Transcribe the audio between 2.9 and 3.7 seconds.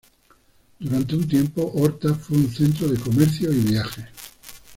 comercio y